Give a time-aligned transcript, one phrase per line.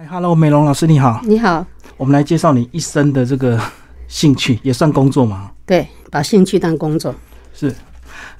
[0.00, 1.66] 哎，Hello，美容老师你好，你好，
[1.98, 3.60] 我们来介绍你一生的这个
[4.08, 5.52] 兴趣， 也算工作吗？
[5.66, 7.14] 对，把兴趣当工作。
[7.52, 7.70] 是，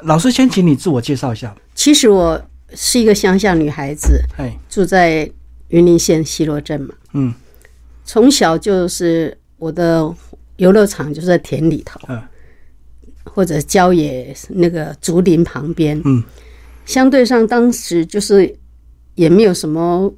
[0.00, 1.54] 老师先请你自我介绍一下。
[1.74, 2.40] 其实我
[2.72, 5.30] 是一个乡下女孩子，哎，住在
[5.68, 6.94] 云林县西螺镇嘛。
[7.12, 7.34] 嗯
[8.06, 10.10] 从小就是我的
[10.56, 12.22] 游乐场就是在田里头，嗯
[13.24, 16.00] 或者郊野那个竹林旁边。
[16.06, 16.24] 嗯，
[16.86, 18.56] 相对上当时就是
[19.14, 20.10] 也没有什么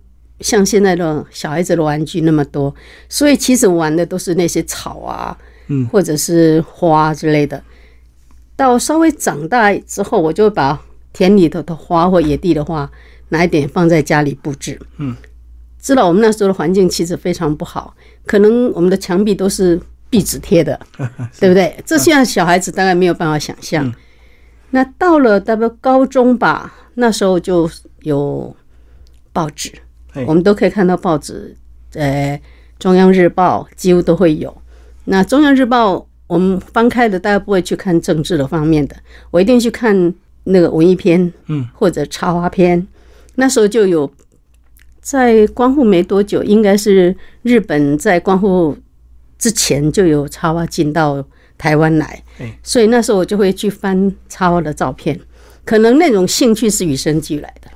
[0.43, 2.75] 像现在的小孩子的玩具那么多，
[3.09, 5.37] 所以其实玩的都是那些草啊，
[5.69, 7.63] 嗯，或者是花之类的。
[8.57, 10.79] 到稍微长大之后，我就把
[11.13, 12.91] 田里头的花或野地的花
[13.31, 14.79] 拿一点放在家里布置。
[14.99, 15.17] 嗯，
[15.81, 17.95] 知道我们那时候的环境其实非常不好，
[18.27, 20.79] 可能我们的墙壁都是壁纸贴的，
[21.41, 21.75] 对不对？
[21.87, 23.87] 这现在小孩子大概没有办法想象。
[23.87, 23.95] 嗯
[24.75, 27.71] 那到了大概高中吧，那时候就
[28.05, 28.57] 有
[29.31, 29.81] 报纸，嘿
[30.27, 31.57] 我们都可以看到报纸，
[31.95, 32.41] 呃，
[32.79, 34.55] 中央日报几乎都会有。
[35.05, 38.97] 那中央日报我们翻开的，大家不会去看政治的方面的，
[39.31, 40.15] 我一定去看
[40.45, 42.87] 那个文艺篇，嗯，或者插花篇。
[43.37, 44.11] 那时候就有，
[45.01, 48.77] 在光复没多久，应该是日本在光复
[49.39, 51.25] 之前就有插花进到
[51.57, 55.19] 台湾来哎，所以那时候我就会去翻插花的照片。
[55.65, 57.71] 可能那种兴趣是与生俱来的。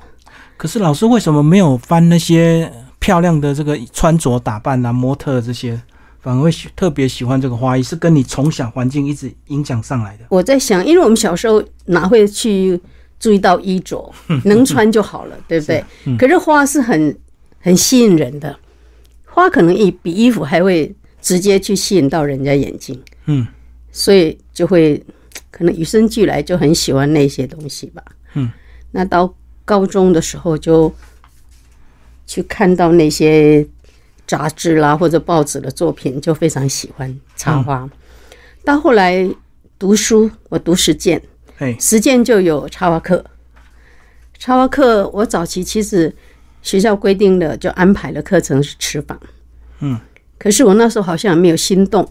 [0.57, 5.79] 可是老师为什么没有翻那些漂亮的这个穿着打扮啊、模特这些，
[6.19, 7.83] 反而会喜特别喜欢这个花艺？
[7.83, 10.25] 是跟你从小环境一直影响上来的？
[10.29, 12.79] 我在想，因为我们小时候哪会去
[13.19, 14.11] 注意到衣着，
[14.45, 15.83] 能穿就好了，对不对？
[16.17, 17.15] 可是花是很
[17.59, 18.57] 很吸引人的，
[19.25, 23.45] 花可能比比衣服还会直接去吸引到人家眼睛，嗯
[23.91, 25.03] 所以就会
[25.49, 28.03] 可能与生俱来就很喜欢那些东西吧。
[28.35, 28.51] 嗯，
[28.91, 29.33] 那到
[29.67, 30.93] 高中的时候就
[32.25, 33.67] 去看到那些
[34.25, 37.89] 杂志啦或者报纸的作品，就非常喜欢插花。
[38.63, 39.29] 到后来
[39.77, 41.21] 读书，我读实践，
[41.57, 43.25] 哎，实践就有插花课。
[44.39, 46.15] 插花课，我早期其实
[46.61, 49.19] 学校规定的就安排了课程是吃坊，
[49.81, 49.99] 嗯，
[50.39, 52.09] 可是我那时候好像没有心动。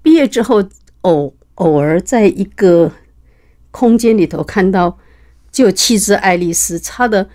[0.00, 0.62] 毕业之后，
[1.00, 2.92] 偶偶尔在一个
[3.72, 4.96] 空间里头看到，
[5.52, 7.28] 就有七只爱丽丝，插的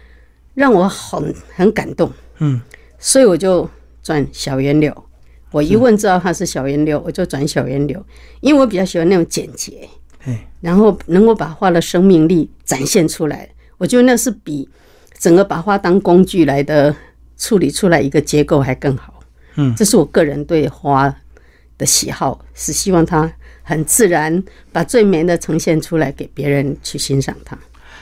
[0.55, 2.59] 让我很很感动，嗯，
[2.97, 3.69] 所以我就
[4.01, 5.05] 转小圆柳。
[5.51, 8.03] 我一问知道它是小圆柳，我就转小圆柳，
[8.41, 9.87] 因为我比较喜欢那种简洁。
[10.25, 14.67] 哎，然后能够把花的生命力展现出来，我觉得那是比
[15.17, 16.93] 整个把花当工具来的
[17.37, 19.13] 处理出来一个结构还更好。
[19.55, 21.15] 嗯，这是我个人对花
[21.77, 23.31] 的喜好，是希望它
[23.63, 27.57] 很自然，把最美的呈现出来给别人去欣赏它。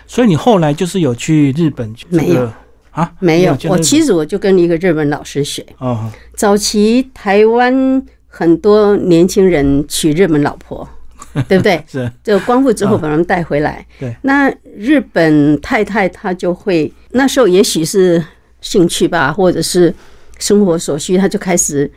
[0.07, 2.17] 所以你后来就是有去日本、这个？
[2.17, 2.51] 没有
[2.91, 5.65] 啊，没有，我其实我就跟一个日本老师学。
[5.79, 10.87] 哦，早期台湾很多年轻人娶日本老婆，
[11.49, 11.83] 对不对？
[11.87, 13.85] 是就光复之后把他们带回来。
[13.99, 18.23] 对，那日本太太她就会那时候也许是
[18.61, 19.93] 兴趣吧，或者是
[20.39, 21.91] 生活所需，她就开始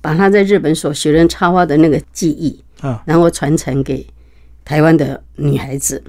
[0.00, 4.06] 把她在日本所学的插花的那个技艺，啊，然后传承给
[4.64, 6.02] 台湾的女孩子。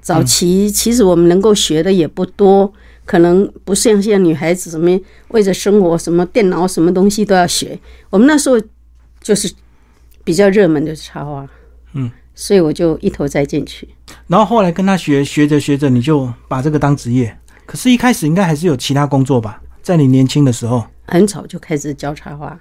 [0.00, 2.72] 早期其实我们能够学的也不多，
[3.04, 7.78] 可能不像现在女孩子什么为着生活，什么电脑什么东西都要学。
[8.08, 8.60] 我们那时候
[9.20, 9.52] 就是
[10.24, 11.46] 比较热门的插画，
[11.92, 13.88] 嗯，所以我就一头栽进去。
[14.26, 17.36] 然后后来跟他学，学着学着你就把这个当职业。
[17.66, 19.62] 可是，一开始应该还是有其他工作吧？
[19.82, 22.58] 在你年轻的时候，很早就开始教插画，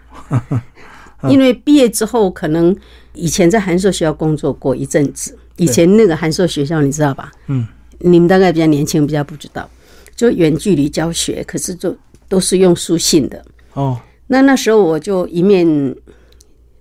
[1.30, 2.76] 因为毕业之后可能
[3.14, 5.38] 以前在函授学校工作过一阵子。
[5.60, 7.32] 以前那个函授学校你知道吧？
[7.48, 7.68] 嗯，
[8.00, 9.70] 你们大概比较年轻，比较不知道，
[10.16, 11.96] 就远距离教学，可是就
[12.28, 13.44] 都是用书信的。
[13.74, 15.96] 哦，那那时候我就一面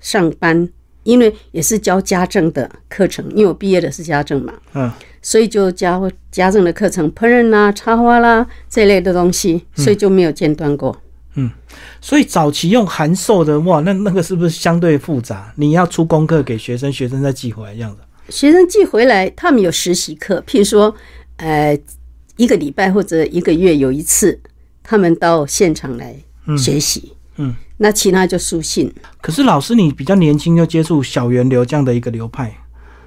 [0.00, 0.68] 上班，
[1.02, 4.90] 因为也是教家政的课程，因为我毕业的是家政嘛，嗯，
[5.20, 10.96] 所以就教家政的课程，烹饪啦、插花啦这类的东西，所以就没有间断过。
[11.34, 11.50] 嗯
[12.00, 15.52] 所以早期用函授的，哇，那那个是不是相对复杂？
[15.56, 17.98] 你要出功课给学生，学生再寄回来这样子。
[18.28, 20.94] 学生寄回来，他们有实习课，譬如说，
[21.36, 21.78] 呃，
[22.36, 24.38] 一个礼拜或者一个月有一次，
[24.82, 26.14] 他们到现场来
[26.56, 27.12] 学习。
[27.36, 28.92] 嗯，那其他就书信。
[29.20, 32.52] 可是老师，你比较年轻就接触小源流这样的一个流派，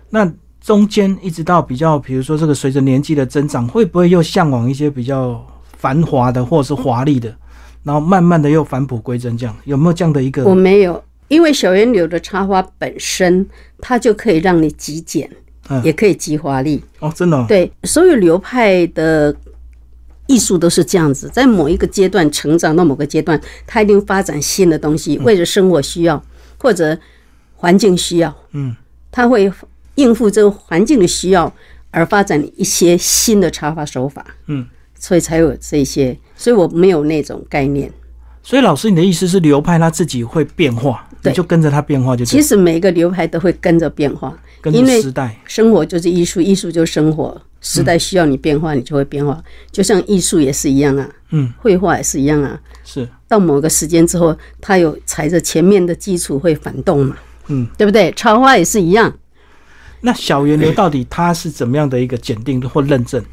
[0.09, 0.31] 那
[0.61, 5.45] 中间一直到比较，比如说这个随着年纪的增长，会不会又向往一些比较
[5.77, 7.35] 繁华的或者是华丽的，
[7.83, 10.55] 然后慢慢的又返璞归真，这样有没有这样的一个我？
[10.55, 13.47] 没有，因为小圆柳的插花本身，
[13.79, 15.29] 它就可以让你极简，
[15.69, 15.81] 嗯。
[15.81, 16.83] 也可以极华丽。
[16.99, 19.33] 哦，真的、哦，对，所有流派的
[20.27, 26.21] 艺术都是这样子，在某一个阶段成长到某个阶段，它一定发展新的东西，为了生活需要
[26.57, 26.99] 或者
[27.55, 28.75] 环境需要，嗯，
[29.09, 29.49] 它会
[29.95, 31.53] 应付这个环境的需要
[31.91, 34.67] 而发展一些新的插花手法，嗯，
[34.99, 37.89] 所以才有这些，所以我没有那种概念。
[38.43, 47.41] 所以老师，你的意思是流派它自己会变化，你就跟着它变化就其实每一个流派都会跟着变化，跟因为着时代，生活就是艺术，艺术就是生活。
[47.63, 49.39] 时代需要你变化，你就会变化。
[49.71, 52.59] 就像艺术也是一样啊，嗯，绘画也是一样啊。
[52.83, 57.15] 是，到某个时间之后，它有踩着前面的基础会反动嘛，
[57.49, 58.11] 嗯，对不对？
[58.13, 59.13] 插花也是一样。
[59.99, 63.23] 那小源流到底它是怎么样的一个检定或认证？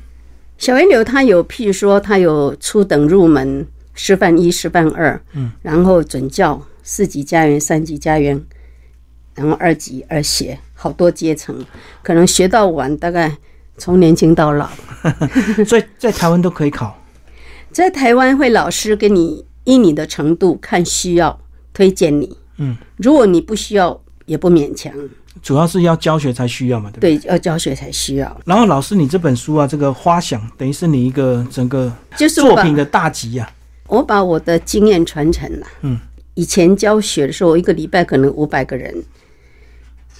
[0.58, 8.42] 小源流它有，譬如说它有初等入门、师范一、师范二，嗯，然后准教、四级家园、三级家园，
[9.34, 11.54] 然后二级二学，好多阶层，
[12.02, 13.36] 可能学到晚，大概
[13.76, 14.66] 从年轻到老。
[15.68, 16.98] 所以在台湾都可以考。
[17.70, 21.38] 在台湾会老师给你依你的程度看需要
[21.74, 24.90] 推荐你，嗯，如果你不需要也不勉强，
[25.42, 27.18] 主要是要教学才需要嘛，对不对？
[27.18, 28.40] 对，要教学才需要。
[28.46, 33.52] 然后老师，你这本书啊，这个花想等于是你一个整个就是作品的大集啊。
[33.88, 35.66] 我把我的经验传承了。
[35.82, 35.98] 嗯，
[36.38, 38.94] 以前教学的时候，一个礼拜可能五百个人，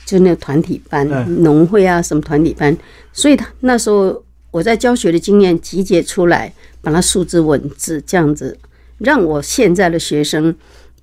[0.05, 2.77] 就那个团体班、嗯农会啊什么团体班，
[3.13, 8.59] 所以他那时候我在教学的经验集结出来，把它数字文字这样子，
[8.99, 10.53] 让我现在的学生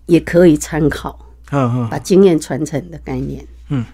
[0.08, 1.18] 也可以参考，
[1.52, 3.48] 嗯嗯，把经验传承的概念。
[3.70, 3.86] 嗯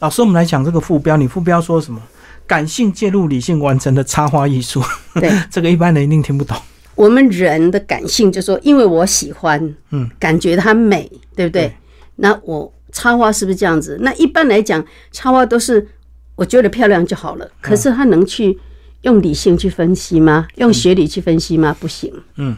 [0.00, 2.02] 老师，我们来讲这个副标，你副标说什么？
[2.46, 4.82] 感性介入理性完成的插花艺术，
[5.14, 6.54] 对 这个一般人一定听不懂。
[7.00, 11.62] 我们人的感性就说，因为我喜欢，嗯，感觉它美，对不对？
[11.62, 11.72] 对
[12.16, 13.96] 那我插花是不是这样子？
[14.02, 15.88] 那一般来讲，插花都是
[16.34, 17.50] 我觉得漂亮就好了。
[17.62, 18.58] 可是它能去
[19.00, 20.46] 用理性去分析吗？
[20.56, 21.74] 用学理去分析吗？
[21.80, 22.12] 不行。
[22.36, 22.54] 嗯，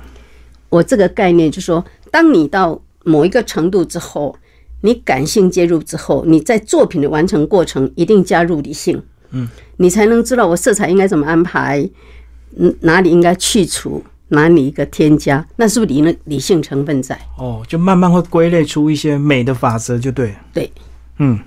[0.71, 4.37] 我这个概念就是说，当你到某一个程度之后，
[4.81, 9.01] 你感性介入之后，你在作品的完成过程一定加入理性。
[9.31, 11.89] 嗯，你才能知道我色彩应该怎么安排，
[12.57, 14.03] 嗯，哪里应该去除，
[14.33, 17.19] 哪里一个添加，那是不是理论理性成分在？
[17.39, 20.37] 哦，就慢慢会归类出一些美的法则，就对了。
[20.53, 20.73] 对，
[21.19, 21.39] 嗯，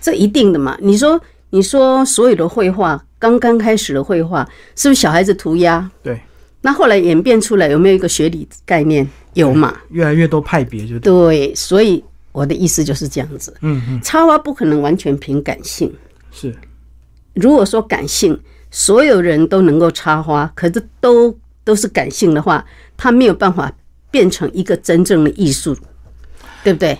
[0.00, 0.76] 这一定的嘛。
[0.80, 1.20] 你说，
[1.50, 5.90] 你说所有的绘画，刚刚开始的绘画，是不是小孩子涂鸦？
[6.02, 6.20] 对，
[6.62, 9.08] 那后来演变出来有没有一个学理概念？
[9.34, 9.76] 有嘛？
[9.90, 11.12] 越来越多派别，就对。
[11.12, 12.02] 对，所以
[12.32, 13.54] 我的意思就是这样子。
[13.60, 15.92] 嗯嗯，插花不可能完全凭感性。
[16.30, 16.54] 是，
[17.34, 18.38] 如果说感性，
[18.70, 22.64] 所有人都能够插花，可是都都是感性的话，
[22.96, 23.72] 它没有办法
[24.10, 25.76] 变成一个真正的艺术，
[26.62, 26.98] 对不对？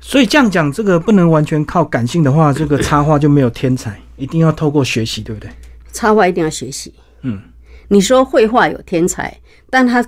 [0.00, 5.50] 所以这样讲，这个不能完全靠感性的话，这个插画就没有天才，一定要透过学习，对不对？
[5.92, 6.94] 插画一定要学习。
[7.22, 7.40] 嗯，
[7.88, 9.36] 你说绘画有天才，
[9.70, 10.04] 但他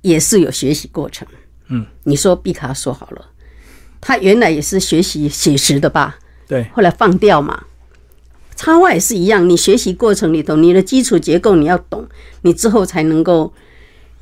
[0.00, 1.26] 也是有学习过程。
[1.68, 3.26] 嗯，你说毕卡索好了，
[4.00, 6.16] 他原来也是学习写实的吧？
[6.46, 7.64] 对，后来放掉嘛。
[8.66, 12.04] 插画也是一样，你学习过程里头，你的基础结构你要懂，
[12.42, 13.52] 你之后才能够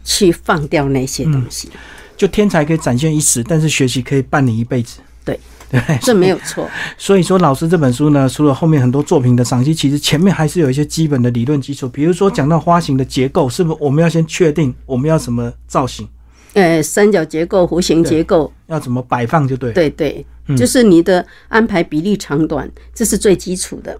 [0.04, 1.70] 去放掉那些东西。
[2.14, 5.00] 就天才可以展现一时，但是学习可以伴你一辈子。
[5.24, 6.68] 对，对，这没有错。
[6.98, 11.88] 所以说，老师这本书呢，除了后面很多作品的赏析，其实前面还是有一些基本的理论基础。
[11.88, 16.06] 比如说讲到花型的结构，是不是我们要先确定我们要什么造型，
[16.52, 23.98] 呃，三角结构、弧形结构，要怎么摆放，就对。，对对，就是你的安排比例长短，这是最基础的。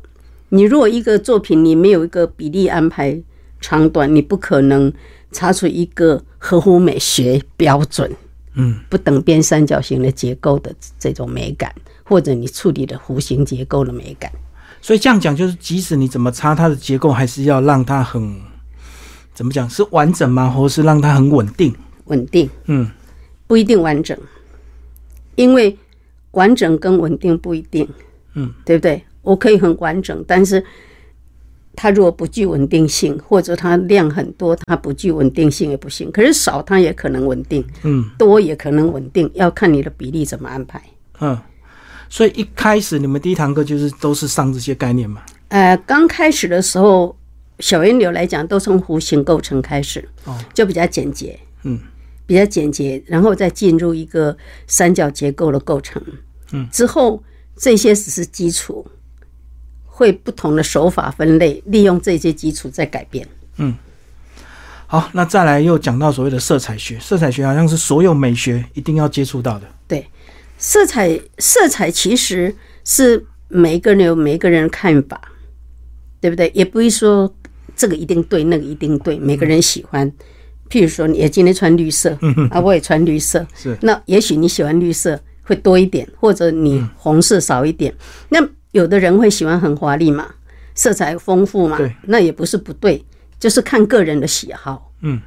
[0.55, 3.21] 你如果一个作品你没有一个比例安排
[3.61, 4.93] 长短，你不可能
[5.33, 8.09] 擦出一个合乎美学标准、
[8.55, 14.31] 嗯，不等边三角形的结构的这种美感，或者你处理的弧形结构的美感。
[14.81, 18.41] 所以这样讲就是，即使你怎么擦，它的结构还是要让它很
[19.35, 20.49] 怎么讲是完整吗？
[20.49, 21.75] 或是让它很稳定？
[22.05, 22.89] 稳定嗯，
[23.49, 24.17] 不一定完整，
[25.35, 25.77] 因为
[26.31, 27.89] 完整跟稳定不一定，
[28.35, 29.03] 嗯，对不对？
[29.25, 30.65] 我可以很完整，但是
[31.75, 36.13] 它如果不具稳定性，或者它量很多，它不具稳定性也不行。
[36.13, 40.81] 可是少它也可能稳定，嗯，多也可能稳定，要看你的比例怎么安排。
[41.21, 41.37] 嗯，
[42.09, 45.23] 所以一开始你们第一堂课就是都是上这些概念嘛？
[45.49, 47.17] 呃，刚开始的时候，
[47.61, 51.79] 小圆流来讲，都从弧形构成开始，哦，就比较简洁，嗯，
[52.27, 56.03] 比较简洁，然后再进入一个三角结构的构成，
[56.53, 57.23] 嗯，之后
[57.57, 58.85] 这些只是基础，
[59.97, 63.25] 会不同的手法分类，利用这些基础再改变。
[63.59, 63.73] 嗯
[64.89, 69.67] 好，那再来又讲到所谓的色彩学，色彩学好像是所有美学一定要接触到的。
[69.87, 70.05] 对，
[70.59, 75.21] 色彩色彩其实是每一个人有每一个人的看法，
[76.21, 76.51] 对不对？
[76.55, 77.33] 也不会说
[77.77, 80.11] 这个一定对，那个一定对，每个人喜欢。
[80.69, 82.19] 譬如说，你今天穿绿色，
[82.51, 87.95] 啊，我也穿绿色，是那也许你喜欢绿色会多一点，或者你红色少一点。
[88.29, 88.39] 那
[88.75, 90.27] 有的人会喜欢很华丽嘛，
[90.75, 93.05] 色彩丰富嘛，那也不是不对，
[93.39, 94.91] 就是看个人的喜好。
[95.03, 95.21] 嗯，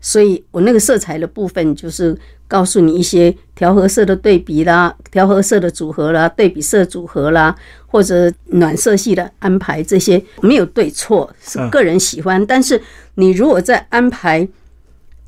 [0.00, 2.16] 所以我那个色彩的部分就是
[2.46, 7.54] 告诉你一些调和色的对比啦，调和色的组合啦，对比色组合啦，
[7.86, 12.44] 或者暖色系的安排，这些没有对错，是嗯个人喜欢。
[12.46, 12.80] 但是
[13.16, 14.48] 你如果在安排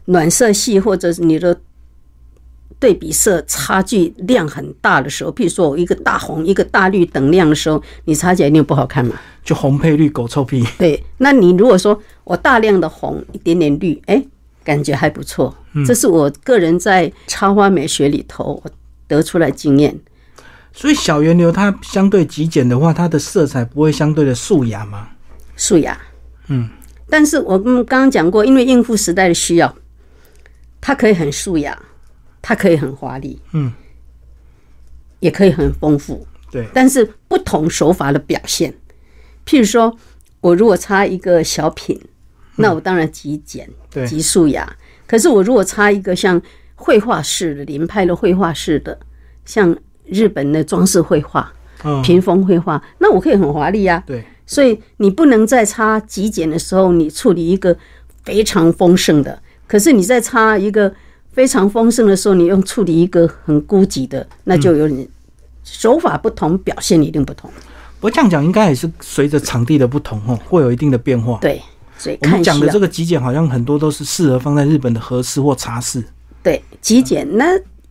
[0.06, 1.60] 暖色系或者你的
[2.80, 9.14] 对比色差距量很大的时候，譬如说我一个大红一个大绿等量的时候，你擦起来一定不好看嘛。
[9.44, 10.66] 就红配绿，狗臭屁。
[10.78, 14.24] 对，那你如果说我大量的红，一点点绿，哎，
[14.64, 15.54] 感觉还不错。
[15.86, 18.70] 这是我个人在插花美学里头我
[19.06, 19.96] 得出来经验。
[20.72, 25.08] 所以小圆流它相对极简的话，它的色彩不会相对的素雅吗？
[25.56, 26.00] 素雅，
[26.48, 26.68] 嗯，
[27.08, 29.74] 但是我们刚刚讲过，因为应付时代的需要，
[30.80, 31.76] 它可以很素雅，
[32.42, 33.72] 它可以很华丽，嗯，
[35.20, 36.26] 也可以很丰富。
[36.50, 38.74] 对，但是不同手法的表现，
[39.46, 39.96] 譬如说，
[40.40, 42.00] 我如果插一个小品，
[42.56, 44.76] 那我当然极简、对极素雅。
[45.06, 46.40] 可是我如果插一个像
[46.74, 48.98] 绘画式的林派的绘画式的，
[49.44, 51.52] 像日本的装饰绘画、
[51.84, 54.02] 嗯，屏风绘画，那我可以很华丽呀。
[54.06, 57.76] 对，所以你不能在插极简的时候，你处理一个
[58.24, 60.92] 非常丰盛的；可是你在插一个
[61.32, 65.08] 非常丰盛的时候，你用处理一个很孤寂的，那就有你
[65.62, 67.50] 手法不同，表现一定不同。
[68.00, 71.38] 不过这样讲应该也是随着场地的不同哦，会有一定的变化。
[71.40, 71.60] 对，
[71.98, 76.02] 所以我们看需要讲的这个极简好像很多都是适合放在日本的和室或茶室。
[76.42, 77.44] 对极简，那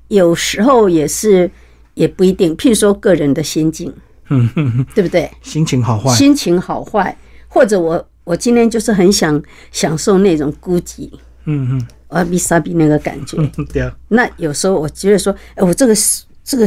[0.07, 1.49] 有时候也是
[1.93, 2.57] 也不一定。
[2.57, 3.93] 譬如说个人的心境，
[4.29, 5.29] 嗯对不对？
[5.43, 7.15] 心情好坏，心情好坏，
[7.47, 9.41] 或者我我今天就是很想
[9.71, 11.11] 享受那种孤寂，
[11.45, 11.79] 嗯
[12.09, 13.37] 阿比萨比那个感觉。
[13.37, 15.95] 哼， 对啊，那有时候我觉得说，哎，我这个
[16.43, 16.65] 这个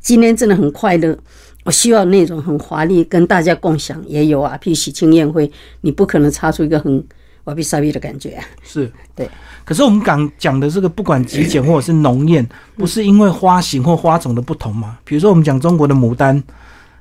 [0.00, 1.16] 今天真的很快乐，
[1.64, 4.58] 我需要那种很华丽跟大家共享，也有啊。
[4.62, 5.50] 譬如喜庆宴会，
[5.82, 7.04] 你不可能擦出一个很
[7.44, 8.44] 瓦比萨比的感觉啊。
[8.62, 8.90] 是。
[9.14, 9.28] 对。
[9.64, 12.46] 可是我们讲讲的这个，不管极简或者是浓艳，
[12.76, 14.98] 不是因为花型或花种的不同吗？
[15.04, 16.42] 比如说我们讲中国的牡丹，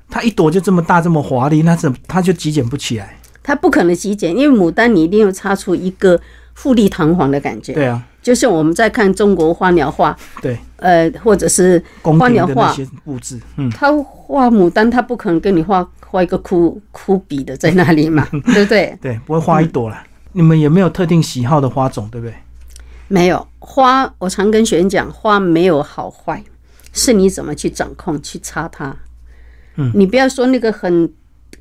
[0.10, 3.20] 它一朵就这么大这么华丽，那怎它就极简不起来？
[3.44, 6.18] 它不可能极简，因为牡丹你一定要擦出一个
[6.54, 7.74] 富丽堂皇的感觉。
[7.74, 18.98] 对啊，就像我们在看中国花鸟画，对，呃，或者是花鸟画，布置，嗯，他画牡丹，他不可能跟你画画一个枯枯笔的在那里嘛， 对不对？
[19.02, 20.04] 对，不会画一朵啦。
[20.32, 22.34] 你们也没有特定喜好的花种，对不对？
[23.08, 26.44] 没有花，我常跟学员讲，花没有好坏，
[26.92, 28.96] 是你怎么去掌控、去插它。
[29.76, 31.12] 嗯，你不要说那个很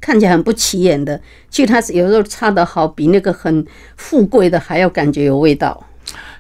[0.03, 1.19] 看起来很不起眼的，
[1.49, 3.65] 其实它有时候插的好，比那个很
[3.97, 5.87] 富贵的还要感觉有味道，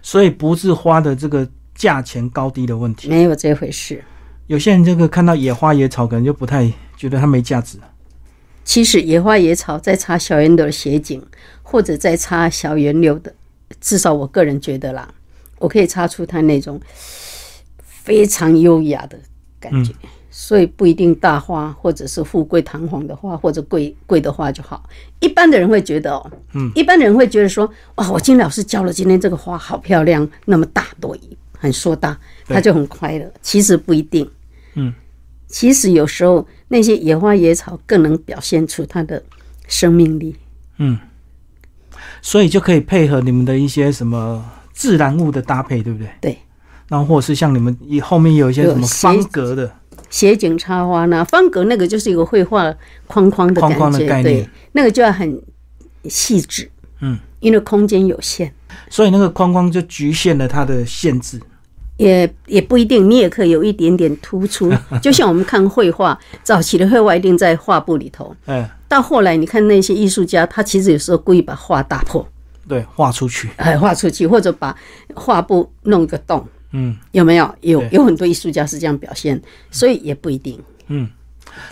[0.02, 3.08] 所以不是花的这个价钱高低的问题。
[3.08, 4.02] 没有这回事。
[4.48, 7.78] 有些人这个看到野花野草，可能就不太觉得它没价值。
[8.64, 11.24] 其实野花野草在插小圆柳的斜景，
[11.62, 13.32] 或者在插小圆柳的，
[13.80, 15.08] 至少我个人觉得啦，
[15.58, 16.80] 我可以插出它那种
[17.82, 19.16] 非常优雅的
[19.60, 19.92] 感觉。
[20.34, 24.88] 所以不一定大花，或者是富贵堂皇的花，或者贵贵的花就好。
[25.20, 31.14] 一般的人会觉得哦，嗯，一般的人会觉得说，哇，我金老师教了今天这个花好漂亮，那么大朵，
[31.58, 33.30] 很硕大，对他就很快乐。
[33.42, 34.28] 其实不一定，
[34.74, 34.94] 嗯，
[35.46, 39.22] 其实有时候那些野花野草更能表现出它的
[39.68, 40.34] 生命力。
[40.78, 40.98] 嗯，
[42.22, 46.08] 所以就可以配合你们的一些什么自然物的搭配，对不对？
[46.22, 46.38] 对。
[46.88, 49.70] 然后或者是像你们以后面有一些什么方格的，
[50.12, 52.72] 斜景插花呢，方格那个就是一个绘画
[53.06, 55.42] 框框的感觉，框框的概念对，那个就要很
[56.04, 58.52] 细致，嗯，因为空间有限。
[58.90, 61.40] 所以那个框框就局限了它的限制。
[61.96, 64.72] 也也不一定，你也可以有一点点突出。
[65.00, 72.26] 就像我们看绘画，早期的绘画一定在画布里头，哎，到后来你看那些艺术家，他其实有时候故意把画打破，
[72.66, 73.50] 对，画出去。
[73.56, 74.74] 哎，画出去，或者把
[75.14, 77.54] 画布弄一个洞，嗯有没有？
[77.60, 80.58] 有有很多艺术家是这样表现，所以也不一定。
[80.88, 81.08] 嗯。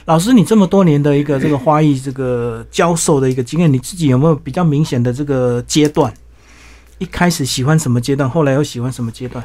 [0.04, 6.12] 老师，你这么多年的一个这个花艺这个教授的一个经验，你自己有没有比较明显的这个阶段？
[6.98, 9.42] 一开始喜欢什么阶段，后来又喜欢什么阶段？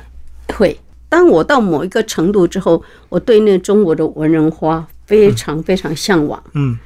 [0.53, 0.77] 会。
[1.07, 6.43] 当我到某一个程度之后，我对那中国的文人花非常非常向往。
[6.53, 6.77] 嗯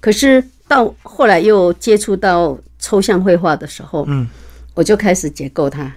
[0.00, 4.28] 可是到后来又接触到抽象绘画的时候，嗯，
[4.74, 5.90] 我就开始解构它，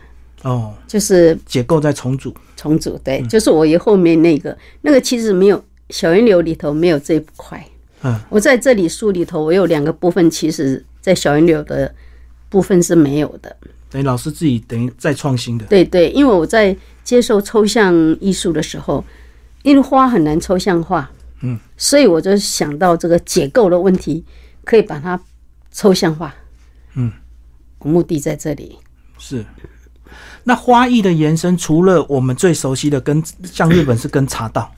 [0.48, 2.34] 哦，就是结构再重组。
[2.56, 2.98] 重组。
[3.04, 7.62] 对，就是我以后面那个那个其实没有小圆流里头没有这一块。
[8.04, 11.94] 嗯，我在这里书里头，我有两个部分，其实在小圆流的
[12.48, 13.54] 部分是没有的。
[13.90, 19.04] 等于老师自己等于再创新的，对对，因为我在接受抽象艺术的时候，
[19.64, 21.12] 因为花很难抽象化，
[21.42, 24.24] 嗯，所以我就想到这个结构的问题，
[24.64, 25.20] 可以把它
[25.72, 26.34] 抽象化，
[26.96, 27.12] 嗯，
[27.80, 28.78] 目的在这里。
[29.18, 29.44] 是。
[30.48, 34.72] 那花艺的延伸，除了我们最熟悉的跟像日本是跟茶道，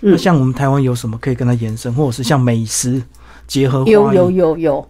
[0.00, 3.02] 嗯那像我们台湾有什么可以跟它延伸，或者是像美食
[3.48, 3.90] 结合花？
[3.90, 4.88] 有有有有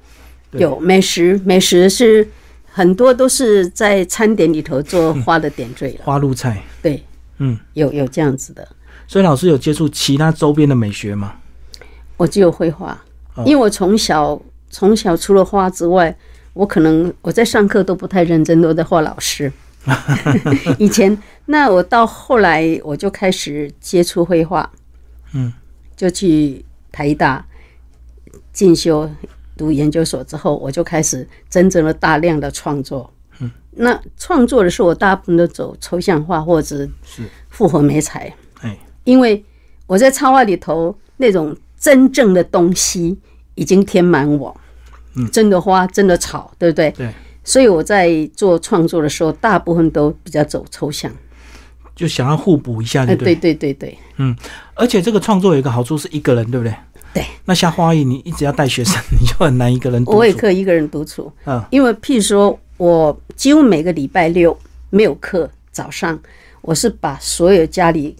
[0.50, 2.28] 有美食，美食是
[2.70, 6.00] 很多都是在餐点里头做花的点缀了。
[6.04, 7.02] 花露菜，对，
[7.38, 8.68] 嗯，有有这样子的。
[9.06, 11.37] 所以老师有接触其他周边的美学吗？
[12.18, 13.02] 我只有绘画，
[13.35, 16.14] 哦因为我从小从小除了画之外，
[16.52, 19.50] 我可能我在上课都不太认真，都在画老师。
[20.78, 21.16] 以前，
[21.47, 24.71] 那我到后来我就开始接触绘画，
[25.35, 25.52] 嗯，
[25.97, 27.45] 就去台大
[28.52, 29.11] 进修
[29.57, 33.12] 读研究所之后，我就开始真正的大量的创作。
[33.40, 36.90] 嗯，那创作的时候，我大部分都走抽象画或者是
[37.49, 38.33] 复合美材。
[38.61, 39.45] 哎，因为
[39.87, 43.18] 我在插画里头那种真正的东西
[43.54, 44.54] 已经填满我，
[45.14, 46.90] 嗯真的花，真的草，对不对？
[46.92, 47.12] 对，
[47.48, 51.10] 所以我在做创作的时候，大部分都比较走抽象。
[51.96, 53.34] 就想要互补一下，哎，对不对？
[53.34, 54.36] 对对对对，
[54.74, 56.74] 而且这个创作有一个好处是一个人，对不对？
[57.14, 57.24] 对。
[57.46, 60.18] 那像花艺，你一直要带学生，你就很难一个人独处。
[60.18, 64.54] 我也可以一个人独处，嗯，因为譬如说我几乎每个礼拜六
[64.90, 66.20] 没有课，早上
[66.60, 68.14] 我是把所有家里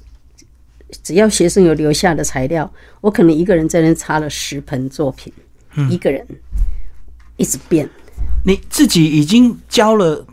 [1.03, 5.31] 只要学生有留下的材料，我可能一个人在那插了十盆作品，
[5.75, 6.27] 嗯一个人
[7.37, 7.87] 一直变。
[8.45, 10.27] 你自己已经教了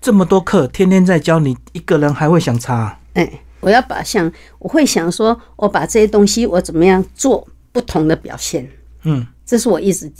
[0.00, 3.00] 这么多课，天天在教，你一个人还会想插啊？
[3.14, 8.70] 哎，我要把想我会想说，我把这些东西我怎么样做不同的表现，
[9.02, 10.10] 嗯，这是我一直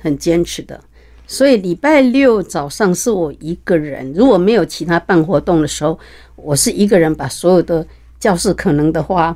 [0.00, 0.80] 很坚持的。
[1.26, 5.98] 所以礼拜六早上是我一个人，如果没有其他办活动的时候，
[6.36, 7.84] 我是一个人把所有的
[8.20, 9.34] 教室可能的花，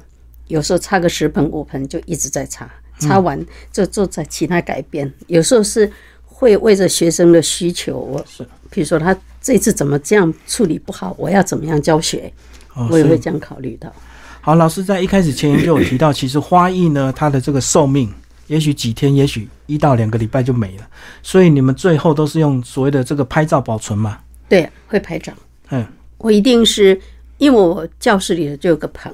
[0.48, 3.42] 有时候擦个十盆五盆就一直在擦，擦完
[3.72, 5.10] 就做在其他改变。
[5.28, 5.90] 有时候是
[6.38, 12.32] 会为着学生的需求，我是，比如说他这次怎么这样处理不好，我要怎么样教学，
[12.74, 13.92] 哦，我也会这样考虑到。
[14.40, 18.08] 好，老师在一开始前言就有提到，其实花艺呢，它的这个寿命
[18.46, 20.88] 也许几天，也许一到两个礼拜就没了，
[21.24, 24.20] 所以你们最后都是用所谓的这个拍照保存嘛。
[24.48, 25.32] 对，会拍照。
[25.70, 25.84] 嗯，
[26.18, 26.96] 我一定是
[27.38, 29.12] 因为我教室里就有个棚，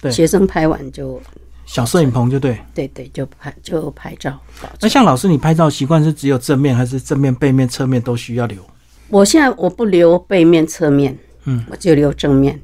[0.00, 1.20] 对学生拍完就
[1.68, 2.58] 小摄影棚就对。
[2.74, 4.36] 对对就拍就拍照
[4.72, 4.90] 那存。
[4.90, 8.58] 像老师，你拍照习惯是只有正面，还是正面、背面、侧面都需要留？
[9.08, 12.58] 我现在我不留背面侧面，嗯，我就留正面。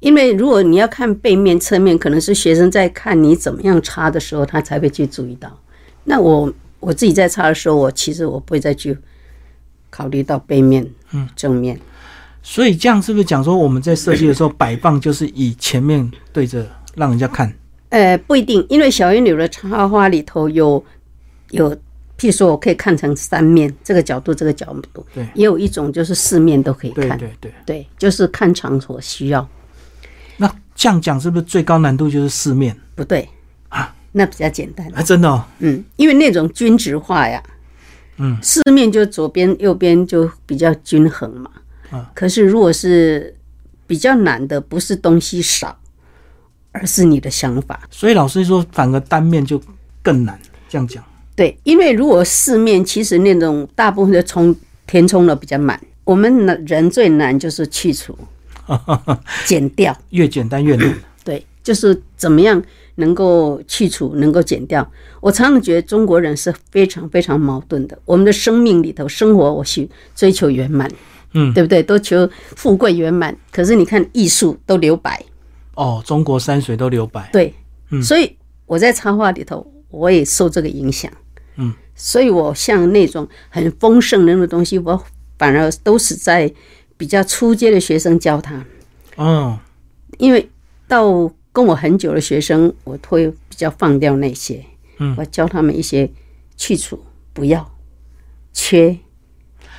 [0.00, 5.48] 因为如果你要看背面、侧面，可能是学生在看你怎么样插的时候，他才会去注意到。
[6.02, 8.96] 那我我自己在插的时候，我其实我不会再去
[9.88, 11.78] 考虑到背面、嗯正面。
[12.42, 16.66] 所以这样是不是讲说我们在设计的时候摆放就是以前面对着
[16.96, 17.52] 让人家看？
[17.90, 20.84] 呃，不一定，因为小圆柳的插花里头有
[21.50, 21.74] 有，
[22.18, 25.26] 譬如说我可以看成三面，这个角度，这个角度，对。
[25.34, 27.52] 也有一种就是四面都可以看，对对对。
[27.64, 29.48] 对就是看场所需要，
[30.36, 32.76] 那这样讲是不是最高难度就是四面？
[32.94, 33.28] 不对。
[33.68, 33.94] 啊？
[34.12, 35.02] 那比较简单，啊？
[35.02, 37.42] 真的哦，嗯，因为那种均值化呀，
[38.16, 41.50] 嗯，四面就左边右边就比较均衡嘛，
[41.90, 43.36] 啊，可是如果是
[43.86, 45.78] 比较难的，不是东西少，
[46.80, 47.80] 而是你的想法。
[47.90, 49.60] 所以老师说反而单面就
[50.02, 50.38] 更难。
[50.70, 51.02] 这样讲，
[51.34, 54.54] 对，因为如果四面其实那种大部分的充
[54.86, 58.14] 填充的比较满，我们呢人最难就是去除、
[59.46, 60.94] 减掉，越简单越难。
[61.24, 62.62] 对，就是怎么样
[62.96, 64.86] 能够去除、能够减掉。
[65.20, 70.86] 我常常觉得中国人是非常非常矛盾的，我们的生命里头，生活我去追求圆满，
[71.32, 71.82] 嗯，对不对？
[71.82, 75.24] 都求富贵圆满，可是你看艺术都留白，
[75.78, 77.30] 哦，中国山水都留白。
[77.32, 77.54] 对，
[77.90, 78.02] 嗯。
[78.02, 78.36] 所以
[78.66, 81.10] 我在插画里头，我也受这个影响，
[81.56, 85.00] 嗯，所以我像那种很丰盛的那种东西，我
[85.38, 86.52] 反而都是在
[86.96, 88.64] 比较初阶的学生教他，
[89.14, 89.58] 哦，
[90.18, 90.50] 因为
[90.88, 94.64] 到跟我很久的学生，我会比较放掉那些，
[94.98, 95.14] 嗯。
[95.16, 96.10] 我教他们一些
[96.56, 97.70] 去除，不要。
[98.52, 98.98] 缺，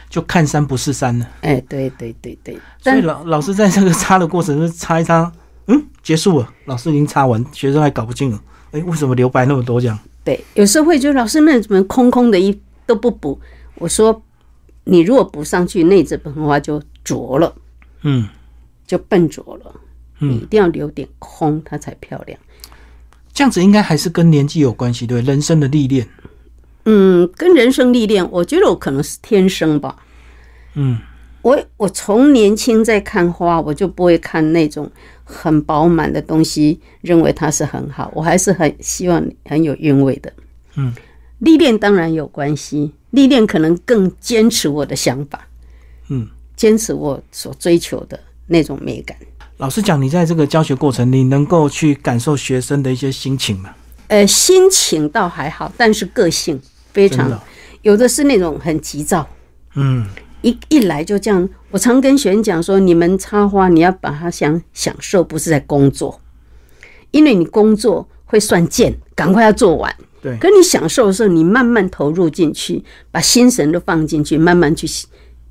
[0.10, 1.30] 就看山不是山了。
[1.42, 5.30] 哎，对对对对，所以老老师在这个擦的过程是擦一擦，
[5.70, 9.98] 嗯，结束了，老师已经擦完，学生还搞不清了，哎，为什么留白那么多这样？
[10.26, 13.40] 对，有时候会觉得老师那怎么空空的一都不补，
[13.76, 14.22] 我说
[14.84, 17.56] 你如果补上去，那这盆花就浊了。
[18.02, 18.28] 嗯，
[18.86, 19.74] 就笨拙了。
[20.20, 22.38] 嗯你一定要留点空，它才漂亮。
[23.32, 26.06] 这样子应该还是跟年纪有关系，对，人生的历练。
[26.84, 29.96] 嗯，跟人生历练，我觉得我可能是天生吧。
[30.74, 30.98] 嗯，
[31.42, 34.92] 我我从年轻在看花，我就不会看那种
[35.32, 38.12] 很饱满的东西，认为它是很好。
[38.16, 40.34] 我还是很希望很有韵味的。
[40.76, 40.92] 嗯，
[41.38, 45.48] 历练当然有关系，历练可能更坚持我的想法，
[46.10, 49.16] 嗯，坚持我所追求的那种美感。
[49.58, 53.76] 老实讲，你在这个教学过程，你能够去感受学生的一些心情吗？
[54.08, 56.60] 呃，心情倒还好，但是个性
[56.92, 57.40] 非常的
[57.84, 59.28] 有的是那种很急躁，
[59.76, 60.08] 嗯，
[60.42, 61.48] 一一来就这样。
[61.72, 66.20] 我常跟学生讲说，你们插花，你要把它想享受，不是在工作，
[67.12, 69.96] 因为你工作会算件，赶快要做完。
[70.22, 74.88] 对，可你享受的时候，你慢慢投入进去，把心神都放进去，慢慢去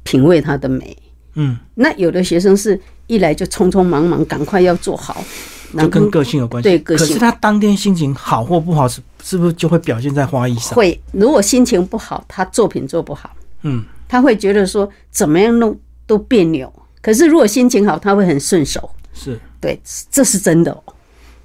[0.03, 0.97] 品味它的美。
[1.35, 5.25] 嗯，那有的学生是一来就匆匆忙忙，赶快要做好，
[5.73, 6.69] 然后就跟个性有关系。
[6.69, 10.75] 对个性可是他当天心情好或不好，是是不是就会表现在花艺上？
[10.75, 13.31] 会如果心情不好，他作品做不好。
[13.63, 16.73] 嗯，他会觉得说怎么样弄都别扭。
[17.01, 18.91] 可是如果心情好，他会很顺手。
[19.15, 19.39] 是。
[19.61, 20.83] 对，这是真的、哦。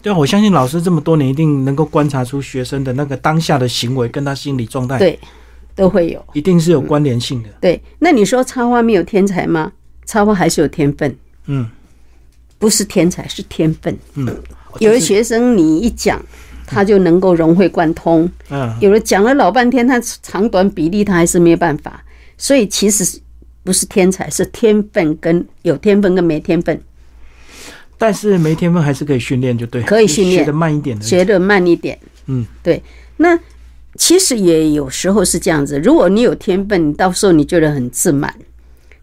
[0.01, 5.19] 对啊，我相信老师这么多年一定能够观察出学生的那个当下的行为跟他心理状态，对，
[5.75, 6.23] 都会有。
[6.33, 7.49] 一定是有关联性的。
[7.61, 9.71] 对，那你说插花没有天才吗？
[10.05, 11.69] 插花还是有天分，嗯
[12.59, 13.97] 不是天才，是天分。
[14.15, 14.27] 嗯，
[14.79, 16.21] 有的学生你一讲，
[16.67, 22.03] 他就能够融会贯通；嗯有的讲了老半天，他长短比例他还是没有办法。
[22.37, 23.19] 所以其实
[23.63, 26.81] 不是天才，是天分跟有天分跟没天分。
[27.97, 31.05] 但是没天分还是可以训练，就对，可以训练学的慢一点的。
[31.05, 31.97] 学的慢一点。
[32.25, 32.81] 嗯，对。
[33.17, 33.39] 那
[33.95, 38.33] 其实也有时候是这样子，如果你有天分，你到时候你觉得很自满，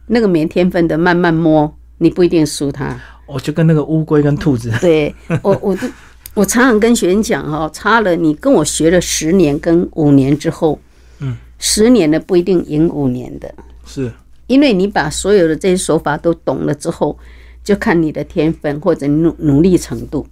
[0.08, 2.98] 那个没天分的慢慢摸，你不一定输他。
[3.26, 5.88] 我就跟那个乌龟跟兔子， 对我，我都
[6.34, 10.89] 我常常跟学生讲哈，差了你跟我学了十年跟五年之后，嗯，
[11.60, 13.54] 十年的不一定赢五年的，
[13.86, 14.10] 是
[14.48, 17.16] 因为你把所有的这些手法都懂了之后，
[17.62, 20.26] 就看你的天分或者努努力程度。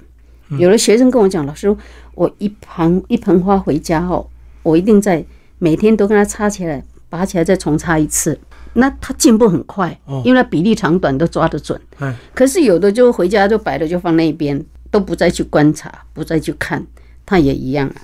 [0.58, 1.76] 有的学生跟我讲，老师，
[2.14, 4.28] 我一盆一盆花回家后，
[4.62, 5.22] 我一定在
[5.58, 8.40] 每天都跟它插起来，拔起来再重插一次。
[8.72, 11.78] 那它进步很快哦，因为它比例长短都抓得准。
[11.98, 16.86] 哎，可是有的就回家就摆了，就放那边，都不再去观察，不再去看，
[17.26, 17.96] 它也一样啊。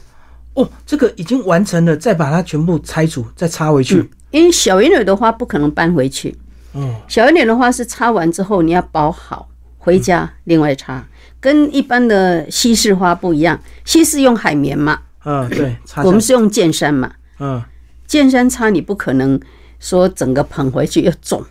[0.55, 4.09] 哦，这个已经完成了，再把它全部拆除，再插回去。
[4.31, 6.37] 因为小圆柳的花不可能搬回去，
[6.75, 11.07] 嗯，小圆柳的花是插完之后你要包好，回家另外插，
[11.41, 13.61] 跟一般的西式花不一样。
[13.85, 17.63] 西式用海绵嘛，嗯，对，插我们是用剑山嘛，嗯，
[18.07, 19.39] 剑山插你不可能
[19.79, 21.45] 说整个捧回去要重，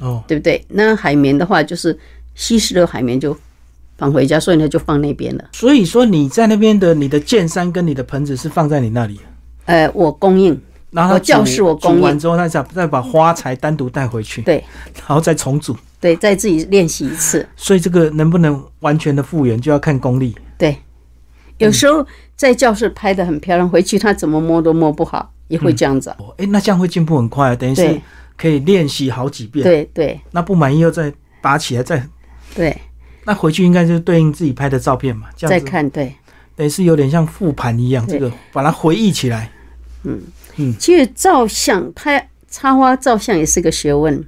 [0.00, 0.64] 哦，对不对？
[0.68, 1.98] 那海绵的话就是
[2.34, 3.36] 西式的海绵就
[4.00, 5.44] 放回家，所以呢就放那边了。
[5.52, 9.20] 所以说你在那边的你的剑山跟你的盆子是放在你那里，
[9.66, 10.58] 呃，我供应，
[10.90, 14.64] 然后我教室我供应完之后，再再再把花材单独带回去，对
[14.96, 15.76] 然后再重组。
[16.00, 17.46] 对，再自己练习一次。
[17.56, 20.34] 所以这个能不能完全的复原，就要看功力。
[20.56, 20.74] 对，
[21.58, 26.08] 有时候在教室拍的很漂亮，回去他怎么摸都摸不好，也会这样子
[26.38, 28.00] 哎，那这样会进步很快，等于是
[28.38, 32.02] 可以练习好几遍。，对对那不满意又再拔起来，再
[32.54, 32.74] 对，
[33.24, 36.14] 那回去应该就是对应自己拍的照片嘛，这再样子看对。
[36.56, 39.50] 等于是有点像复盘一样，对这个把它回忆起来。
[40.04, 40.20] 嗯
[40.56, 44.22] 嗯其实照相，拍插花照相也是个学问。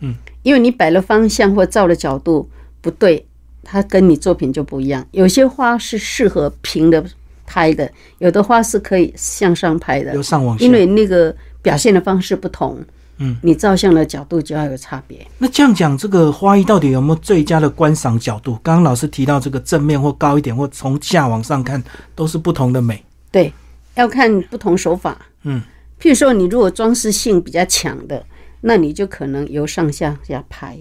[0.00, 2.48] 嗯，因为你摆了方向或照的角度
[2.80, 3.24] 不对，
[3.62, 5.06] 它跟你作品就不一样。
[5.12, 7.04] 有些花是适合平的
[7.46, 10.64] 拍的，有的花是可以向上拍的由，上往下。
[10.64, 12.78] 因为那个表现的方式不同。
[13.18, 15.26] 嗯，你照相的角度就要有差别。
[15.38, 18.58] 那这样讲，这个花艺到底有没有最佳的观赏角度？
[18.62, 21.82] 刚刚老师提到这个正面或高一点，或从下往上看，
[22.14, 23.04] 都是不同的美。
[23.30, 23.52] 对，
[23.94, 25.18] 要看不同手法。
[25.42, 25.60] 嗯，
[26.00, 28.24] 譬如说，你如果装饰性比较强的，
[28.60, 30.78] 那你就可能由上向下拍。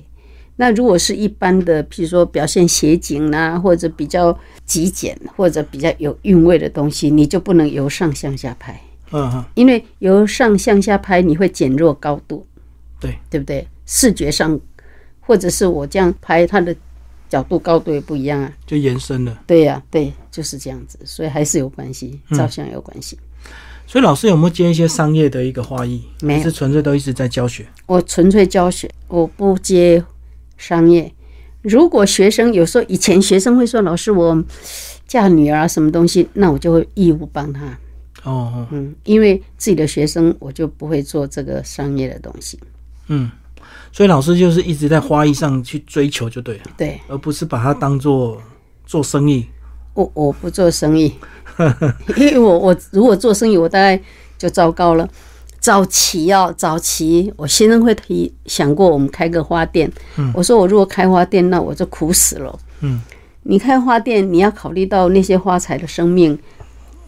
[0.59, 12.45] 那如果是一般的，譬如说表现写景啊、或者比较极简或者比较有韵味的东西，你就不能由上向下拍，嗯哼，因为由上向下拍你会减弱高度，
[12.99, 13.67] 对对不对？
[13.85, 14.59] 视觉上，
[15.21, 16.75] 或者是我这样拍，它的
[17.29, 18.51] 角度高度也不一样啊。
[18.65, 19.41] 就延伸了。
[19.47, 23.17] 对呀、对，就是这样子，所以还是有关系，嗯照相有关系。
[23.85, 26.03] 所以老师有没有接一些商业的一个花艺？
[26.21, 27.65] 没有是纯粹都一直在教学？
[27.85, 30.03] 我纯粹教学，我不接
[30.57, 31.09] 商业。
[31.61, 34.43] 如果学生有时候以前学生会说：“老师，我
[35.07, 37.77] 嫁女儿啊，什么东西？”那我就会义务帮他。
[38.27, 42.59] 哦哦，嗯，因为自己的学生，我就不会做这个商业的东西。
[43.07, 43.31] 嗯，
[43.91, 48.41] 所以老师就是一直在花艺上去追求就对了，对而不是把它当做
[48.85, 49.45] 做生意。
[49.93, 51.13] 我我不做生意，
[52.17, 53.99] 因为我我如果做生意，我大概
[54.37, 55.09] 就糟糕了。
[55.59, 62.59] 早期哦，早期我先生会提想过我们开个花店，嗯我说我如果开花店，那我就苦死了。
[62.81, 63.01] 嗯，
[63.41, 66.37] 你开花店，你要考虑到那些花材的生命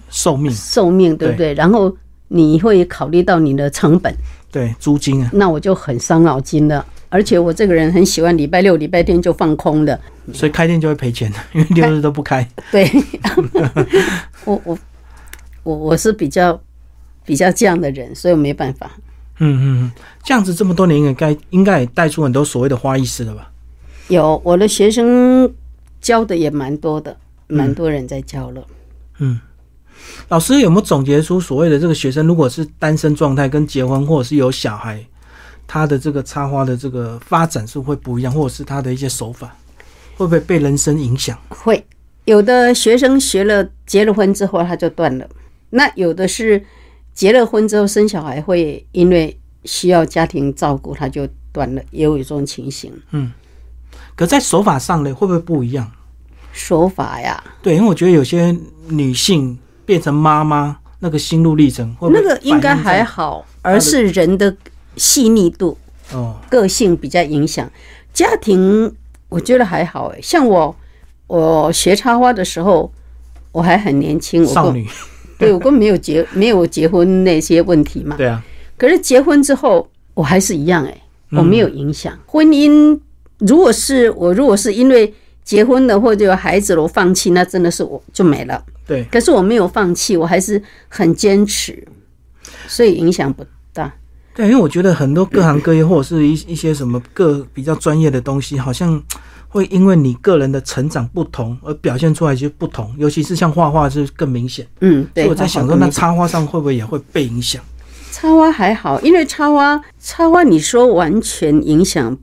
[0.09, 1.53] 寿命寿命，对不对？
[1.53, 1.95] 然后
[2.27, 4.13] 你会考虑到你的成本，
[4.51, 6.85] 对租金啊，那我就很伤脑筋了。
[7.11, 9.99] 而且我这个人很喜欢礼拜六、礼拜天就放空的，
[10.31, 12.47] 所以开店就会赔钱， 因为六日都不开。
[12.71, 12.87] 对，
[14.45, 14.77] 我我
[15.63, 16.59] 我我是比较
[17.25, 18.91] 比较这样的人，所以我没办法。
[19.39, 19.91] 嗯嗯嗯，
[20.23, 23.51] 这样子这么多年，应该应该也带出很多所谓的花艺师了吧？
[24.09, 25.51] 有我的学生
[26.01, 27.17] 教的也蛮多的，
[27.47, 28.63] 蛮多人在教了。
[29.17, 29.39] 嗯，
[30.27, 35.03] 老师有没有总结出所谓的这个学生，如果是单身状态跟结婚或者是有小孩，
[35.67, 39.55] 他的这个插花的这个发展是会不一样，或者是他的一些手法
[40.17, 41.37] 会不会被人生影响？
[41.49, 41.85] 会
[42.25, 45.27] 有的学生学了结了婚之后他就断了，
[45.71, 46.63] 那有的是
[47.13, 49.35] 结了婚之后生小孩会因为
[49.65, 52.93] 需要家庭照顾他就断了，也有一种情形。
[53.11, 53.31] 嗯
[54.15, 55.89] 可在手法上呢，会不会不一样？
[56.51, 58.55] 手法呀，对，因为我觉得有些
[58.89, 59.57] 女性
[59.89, 64.55] 变成妈妈，那个心路历程那个应该还好，而是人的
[64.95, 65.75] 细腻度、
[66.13, 67.67] 哦，个性比较影响。
[68.13, 68.93] 家庭
[69.29, 70.75] 我觉得还好诶，像我，
[71.25, 72.91] 我学插花的时候，
[73.51, 74.87] 我还很年轻，少女，
[75.39, 78.15] 对我根本没有结没有结婚那些问题嘛。
[78.15, 78.43] 对啊，
[78.77, 82.15] 可是结婚之后，我还是一样哎、嗯我没有影响。
[82.27, 82.99] 婚姻
[83.39, 85.11] 如果是我如果是因为
[85.49, 88.63] 结婚了或者有孩子了，我放弃，那真的是我就没了。
[88.85, 91.87] 对，可是我没有放弃，我还是很坚持，
[92.67, 93.91] 所以影响不大。
[94.35, 99.01] 对，因为我觉得很多各行各业或者是一一些什么各比较专业的东西，好像
[99.47, 104.67] 会因为你个人的成长不同而表现出来就不同，尤其是像画画是更明显。
[104.81, 105.23] 嗯，对。
[105.23, 107.59] 所以我在想说，那插花上会不会也会被影响？
[108.11, 112.15] 插花还好，因为插花插花，你说完全影响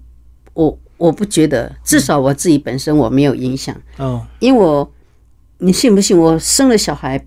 [0.54, 4.92] 我，我不觉得，至少我自己本身我没有影响，哦，因为我，
[5.58, 6.18] 你信不信？
[6.18, 7.26] 我生了小孩，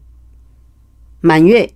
[1.22, 1.70] 满月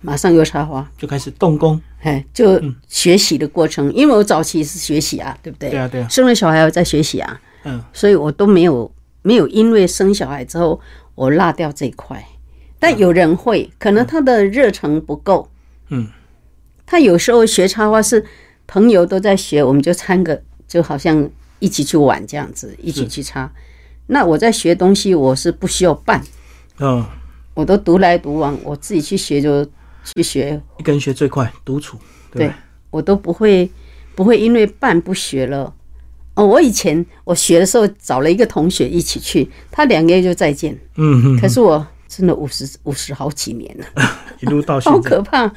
[0.00, 1.80] 马上又插花，就开始动工。
[2.02, 5.70] 哎，就学习的过程，因为我早期是学习啊，对不对？
[5.70, 10.80] 对啊，对啊，生了小孩我在学习啊，嗯，所以我都没有没有因为生小孩之后
[11.14, 12.24] 我落掉这一块。
[12.78, 15.48] 但有人会，可能他的热忱不够。
[15.88, 16.08] 嗯，
[16.84, 18.24] 他有时候学插花是
[18.66, 20.42] 朋友都在学，我们就参个，
[20.76, 21.26] 就好像
[21.58, 23.50] 一起去玩这样子，一起去插。
[24.08, 26.22] 那我在学东西，我是不需要伴，
[26.80, 27.02] 嗯，
[27.54, 29.64] 我都独来独往，我自己去学就
[30.04, 31.96] 去学，一个人学最快，独处。
[32.30, 32.54] 对对
[32.90, 33.70] 我都不会
[34.14, 35.72] 不会因为伴不学了。
[36.34, 40.78] 哦，我以前我学的时候找了一个同学一起去，他两个月就再见。
[40.96, 43.86] 嗯哼，可是我真的五十五十好几年了，
[44.40, 45.00] 一路到现 好。
[45.00, 45.50] 可怕。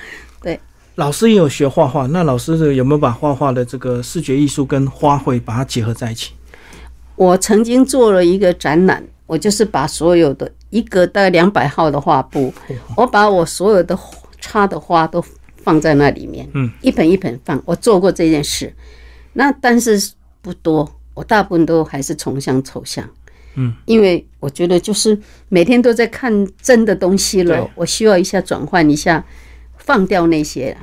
[0.99, 6.33] 老师也有学画画，那老师的有没有把画画的这个视觉艺术跟花卉把它结合在一起？
[7.15, 12.53] 我曾经做了一个展览，我就是把所有的一个大概两百号的画布，
[12.97, 13.97] 我把我所有的
[14.41, 15.23] 插的花都
[15.63, 17.62] 放在那里面，嗯，一盆一盆放。
[17.65, 18.73] 我做过这件事，
[19.31, 23.09] 那但是不多，我大部分都还是从像抽象。
[23.55, 29.25] 嗯，因为我觉得就是每天都在看真的东西了，我需要一下转换一下，
[29.89, 30.78] 放掉那些。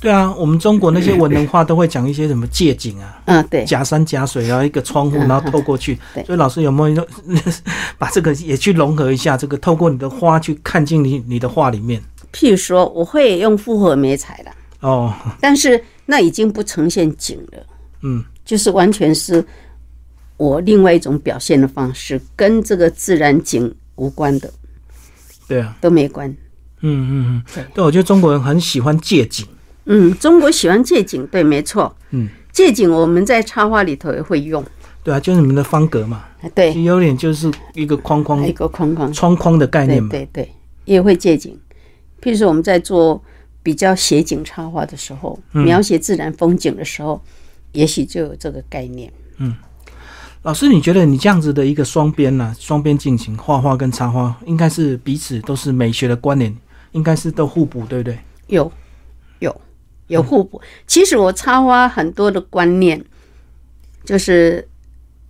[0.00, 5.98] 对啊，我们中国那些文人画都会讲一些什么借景啊，嗯，对，假山假水，然后一个窗户，嗯然后透过去。
[6.12, 7.08] 对所以老师有没有
[7.96, 9.34] 把这个也去融合一下？
[9.34, 12.02] 这个透过你的花去看进你你的画里面。
[12.34, 14.50] 譬如说，我会用复合媒材了。
[14.80, 17.66] 哦，但是那已经不呈现景了，
[18.02, 19.42] 嗯，就是完全是
[20.36, 24.52] 我另外一种表现的方式，跟这个自然景无关的
[25.48, 26.36] 对啊，都没关。
[26.86, 29.46] 嗯嗯对嗯，对，我觉得中国人很喜欢借景。
[29.86, 31.94] 嗯，中国喜欢借景，对，没错。
[32.10, 34.64] 嗯，借景我们在插花里头也会用，
[35.02, 40.08] 对啊，就是你们的方格嘛，对，有点就是一个框框一个框框，窗框的概念嘛。
[40.10, 40.50] 对对，
[40.84, 41.58] 也会借景。
[42.22, 43.22] 譬如说我们在做
[43.62, 47.20] 比较写景插花的时候，描写自然风景的时候，
[47.72, 49.12] 也许就有这个概念。
[49.38, 49.54] 嗯
[50.42, 56.54] 老师，你觉得你这样子的一个双边呢、双边进行画画跟插花，应该是彼此都是美学的关联，
[56.94, 58.18] 应该是都互补，对不对？
[58.46, 58.72] 有，
[59.40, 59.60] 有，
[60.06, 60.60] 有互补。
[60.86, 63.04] 其实我插花很多的观念，
[64.04, 64.66] 就是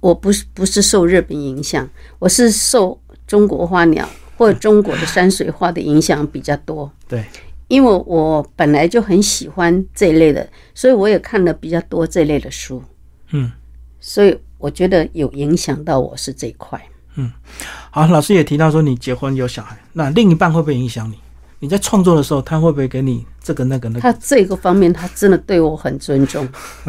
[0.00, 6.90] 我不是不是受日本影响，我是受中国花鸟 或者中国的山水画的影响比较多。
[7.08, 7.24] 对，
[7.68, 12.82] 因为我本来就很喜欢这一类的，所以我也看了比较多这类的书。
[13.32, 13.50] 嗯，
[14.00, 16.80] 所以我觉得有影响到我是这一块。
[17.16, 17.32] 嗯
[17.90, 21.16] 好，老师也提到说你结婚有小孩，那另一半会不会影响你？
[21.64, 24.00] 你在创作的时候，他会不会给你这个那个那个？
[24.02, 26.46] 他这个方面，他真的对我很尊重。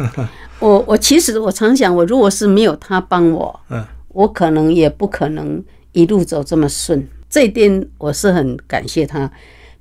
[0.60, 7.08] 我我其实我常想，我如果是没有他帮我，嗯，我可能也不可能一路走这么顺。
[7.30, 9.26] 这一点我是很感谢他。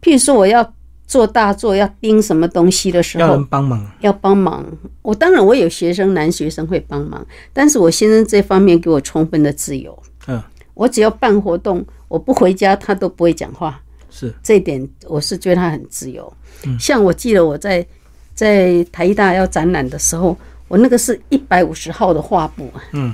[0.01, 0.73] 譬如说，我要
[1.05, 4.65] 做大作，要盯什么东西的时候要人，帮忙，要帮忙。
[5.01, 10.01] 我当然我有学生，男学生会帮忙，但是我先生这方面给我充分的自由。
[10.27, 10.41] 嗯，
[10.73, 13.81] 我只要办活动，我不回家，他都不会讲话。
[14.17, 14.33] 是。
[14.41, 16.31] 这一点我是觉得他很自由。
[16.65, 16.79] 嗯。
[16.79, 17.85] 像我记得我在
[18.33, 23.13] 在台大要展览的时候，我那个是一百五十号的画布，嗯，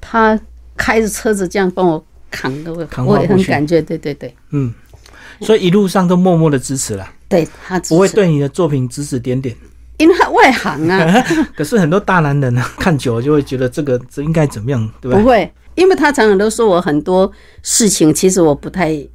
[0.00, 0.38] 他
[0.76, 4.72] 开着车子这样帮我扛的，我我也很感觉，对对对，嗯，
[5.40, 9.56] 所以一路上都默默的支持了，对他，不会对你的作品指指点点。
[9.98, 11.22] 因为他外行啊，
[11.54, 15.22] 可是很多大男人啊， 看久了就会觉得这个这应该怎么样，对不对？
[15.22, 17.30] 不会，因为他常常都说我很多
[17.62, 19.08] 事情其实我不太懂，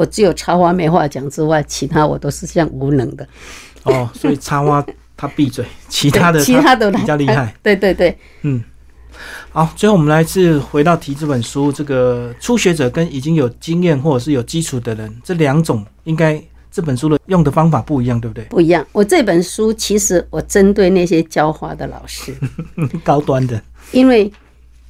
[0.00, 3.28] 我只有插花没话讲之外，其他我都是像无能的。
[3.82, 4.82] 哦，所以插花
[5.14, 7.54] 他闭嘴，其他的其他的比较厉害。。
[7.62, 8.64] 对对对，嗯，
[9.50, 18.42] 好，最后我们来自回到提这本书，这个初学者跟已经有经验或者是有基础的人，这两种应该这本书的用的方法不一样，对不对？
[18.44, 18.82] 不一样。
[18.92, 22.34] 我这本书其实我针对那些教花的老师，
[23.04, 24.32] 高端的，因为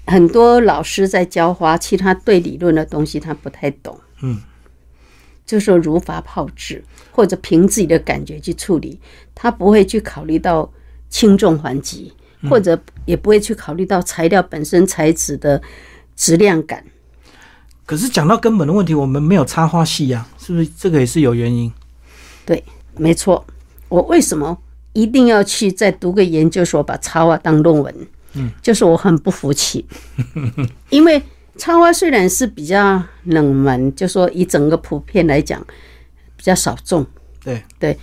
[0.07, 4.41] 很多老师在教花，其实他对理论的东西他不太懂，嗯，
[5.51, 9.01] 就说如法炮制，或者凭自己的感觉去处理，
[9.35, 10.71] 他不会去考虑到
[11.09, 12.13] 轻重缓急，
[12.49, 15.61] 或者也不会去考虑到材料本身材质的
[16.15, 16.85] 质量感。
[17.85, 20.71] 可是讲到根本的问题，我们没有插花系呀、是不是？
[20.79, 21.73] 这个也是有原因。
[22.47, 22.63] 对，
[22.97, 23.45] 没错。
[23.89, 24.57] 我为什么
[24.93, 27.93] 一定要去再读个研究所，把插画当论文？
[28.35, 29.85] 嗯，就是我很不服气，
[30.91, 31.21] 因为
[31.61, 35.61] 插花虽然是比较冷门，就说以整个普遍来讲
[36.37, 37.07] 比较少众，
[37.45, 37.99] 对对，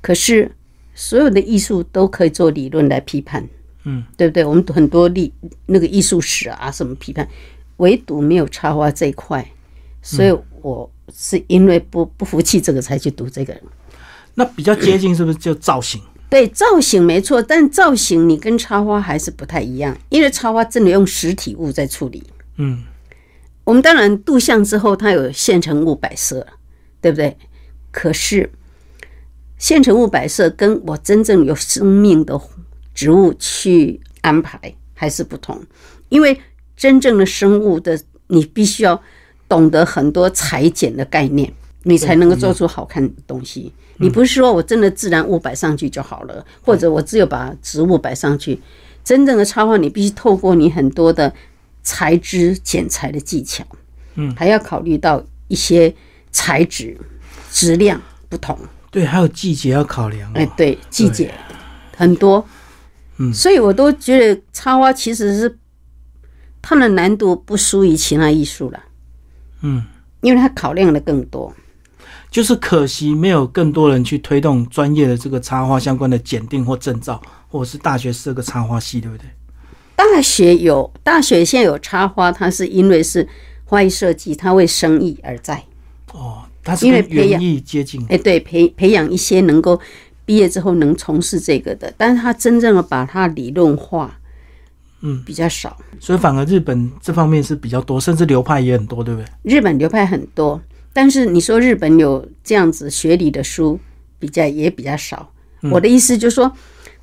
[0.00, 0.50] 可是
[0.94, 3.46] 所有的艺术都可以做理论来批判，
[3.84, 4.42] 嗯，对不对？
[4.42, 5.30] 我们很多历
[5.66, 7.28] 那个艺术史啊什么批判，
[7.76, 9.46] 唯独没有插花这一块，
[10.00, 13.54] 所以我是因为不不服气这个才去读这个。
[14.34, 16.00] 那比较接近是不是就造型？
[16.30, 22.22] 对造型没错，但造型你跟插花还是不太一样，因为插花真的用实体物在处理。
[22.56, 22.82] 嗯，
[23.64, 26.46] 我们当然镀像之后，它有现成物摆设，
[27.00, 27.36] 对不对？
[27.90, 28.50] 可是
[29.58, 32.40] 现成物摆设跟我真正有生命的
[32.94, 34.58] 植物去安排
[34.94, 35.62] 还是不同，
[36.08, 36.40] 因为
[36.76, 39.00] 真正的生物的，你必须要
[39.48, 41.52] 懂得很多裁剪的概念，
[41.84, 43.72] 你才能够做出好看的东西。
[43.98, 48.58] 你不是说我真的自然物摆上去就好了，或者我只有把植物摆上去。
[49.04, 51.32] 真正的插画，你必须透过你很多的
[51.82, 53.64] 材质剪裁的技巧，
[54.14, 55.94] 嗯，还要考虑到一些
[56.30, 56.96] 材质
[57.50, 58.58] 质量不同，
[58.90, 60.32] 对，还有季节要考量、哦。
[60.34, 61.32] 哎，对，季节
[61.96, 62.46] 很多，
[63.18, 63.32] 嗯。
[63.32, 65.58] 所以我都觉得插花其实是
[66.60, 68.82] 它的难度不输于其他艺术了，
[69.62, 69.84] 嗯，
[70.20, 71.54] 因为它考量的更多。
[72.30, 79.26] 就是可惜没有更多人去推动专业的这个插花相关的检定或证照，或者是大学设个插花系，对不对？
[79.96, 83.26] 大学有大学现在有插花，它是因为是
[83.64, 85.62] 花艺设计，它为生意而在。
[86.12, 88.04] 哦，它是因为培养艺接近。
[88.08, 89.80] 哎，对，培培养一些能够
[90.24, 94.18] 毕业之后能从事这个的，但是他真正的把它理论化，
[95.00, 95.76] 嗯，比较少。
[96.00, 99.26] 所以反而日本这方面是比较多，甚至流派也很多，对不对？
[99.42, 100.60] 日本流派很多，
[100.92, 103.78] 但是你说日本有这样子学理的书，
[104.18, 105.28] 比较也比较少。
[105.70, 106.52] 我的意思就是说，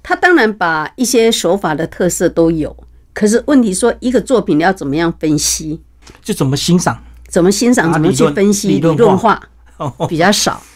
[0.01, 2.75] 他当然把一些手法的特色都有，
[3.13, 5.79] 可是问题说一个作品你要怎么样分析，
[6.21, 9.41] 就怎么欣赏，怎么欣赏，怎么去分析，理理论论化
[9.77, 10.62] 哦，比较少。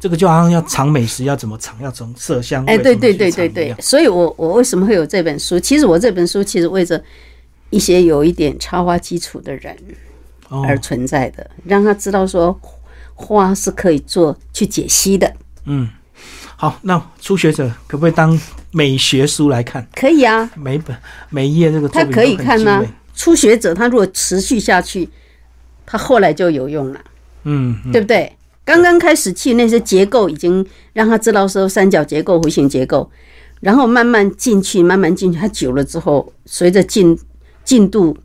[0.00, 3.74] 这个就好像要尝美食要怎么尝，要从色香味哎，对对对对对。
[3.80, 5.58] 所以我我为什么会有这本书？
[5.58, 7.02] 其实我这本书其实为着
[7.70, 9.74] 一些有一点插花基础的人
[10.50, 10.62] 哦。
[10.66, 12.60] 而存在的，让他知道说
[13.14, 15.32] 花是可以做去解析的，
[15.64, 15.88] 嗯，
[16.64, 19.86] 好，那初学者可不可以当美学书来看？
[19.94, 20.96] 可以啊，每本
[21.28, 25.06] 每一页这个他可以看呐、精美初学者他如果持续下去，
[25.84, 27.00] 他后来就有用了，
[27.42, 27.92] 嗯，嗯。
[27.92, 28.34] 对不对？
[28.64, 33.10] 刚刚开始去那些结构已经让他知道说三角结构、弧形结构，
[33.60, 37.18] 然后慢慢进去，慢慢进去，他久了之后，随着进
[37.62, 38.16] 进度，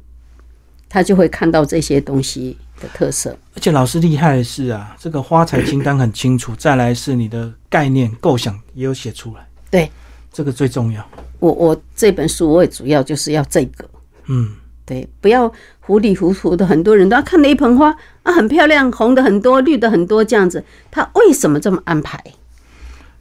[0.87, 3.37] 他就会看到这些东西的特色。
[3.55, 9.91] 而且老师厉害的是啊，这个花材清单很清楚，再来是你的概念构想也有写出来，对
[10.31, 11.07] 这个最重要。
[11.39, 13.89] 我，我这本书我也主要就是要这个，
[14.27, 14.53] 嗯，
[14.85, 16.65] 对，不要糊里糊涂的。
[16.65, 22.21] 很多人都要看了一盆花啊，很漂亮，红的很多，绿的很多，这样子，他为什么这么安排？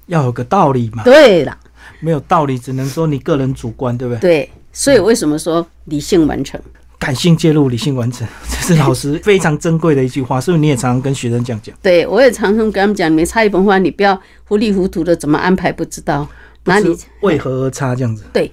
[0.07, 1.57] 要有个道理嘛，对了，
[2.01, 4.21] 没有道理只能说你个人主观，对不对？
[4.21, 6.61] 对，所以为什么说理性完成？
[6.99, 10.61] 感性介入，理性完成， 这是老师非常珍贵的一句话， 是不是？
[10.61, 16.29] 你也常常跟学生这样讲，对我也常常跟他们讲，你插一盆花，你不要糊里糊涂的怎么安排不知道，
[16.65, 18.25] 哪里为何而差这样子。
[18.33, 18.53] 对，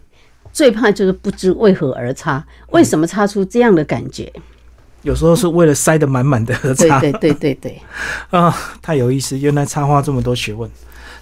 [0.53, 4.31] 最怕就是不知为何而插，为什么插出这样的感觉？
[5.01, 7.81] 有时候是为了塞得满满的而插对对对对对，
[8.31, 9.37] 啊，太有意思！
[9.37, 10.69] 原来插花这么多学问。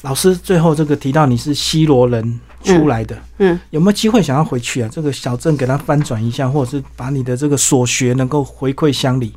[0.04, 4.90] 老师最后这个提到你是西罗人出来的，嗯，有没有机会想要回去啊？
[4.92, 9.34] 这个小镇给他翻转一下，或者是把你的这个所学能够回馈乡里